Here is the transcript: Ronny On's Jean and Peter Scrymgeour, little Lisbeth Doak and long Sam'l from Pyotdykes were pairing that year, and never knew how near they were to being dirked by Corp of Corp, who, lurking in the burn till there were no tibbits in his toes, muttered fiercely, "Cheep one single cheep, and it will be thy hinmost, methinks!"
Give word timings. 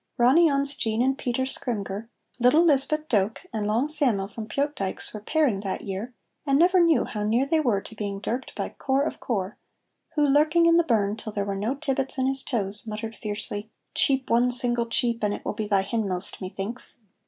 Ronny 0.17 0.49
On's 0.49 0.73
Jean 0.73 0.99
and 1.03 1.15
Peter 1.15 1.43
Scrymgeour, 1.45 2.09
little 2.39 2.65
Lisbeth 2.65 3.07
Doak 3.07 3.41
and 3.53 3.67
long 3.67 3.87
Sam'l 3.87 4.27
from 4.27 4.47
Pyotdykes 4.47 5.13
were 5.13 5.19
pairing 5.21 5.59
that 5.59 5.83
year, 5.83 6.15
and 6.43 6.57
never 6.57 6.79
knew 6.79 7.05
how 7.05 7.21
near 7.23 7.45
they 7.45 7.59
were 7.59 7.81
to 7.81 7.93
being 7.93 8.19
dirked 8.19 8.55
by 8.55 8.69
Corp 8.69 9.05
of 9.07 9.19
Corp, 9.19 9.57
who, 10.15 10.25
lurking 10.25 10.65
in 10.65 10.77
the 10.77 10.83
burn 10.83 11.17
till 11.17 11.31
there 11.33 11.45
were 11.45 11.55
no 11.55 11.75
tibbits 11.75 12.17
in 12.17 12.25
his 12.25 12.41
toes, 12.41 12.87
muttered 12.87 13.13
fiercely, 13.13 13.69
"Cheep 13.93 14.27
one 14.27 14.51
single 14.51 14.87
cheep, 14.87 15.21
and 15.23 15.35
it 15.35 15.45
will 15.45 15.53
be 15.53 15.67
thy 15.67 15.83
hinmost, 15.83 16.41
methinks!" 16.41 17.01